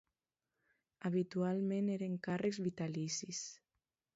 Habitualment 1.09 1.91
eren 1.97 2.17
càrrecs 2.29 2.61
vitalicis. 2.69 3.47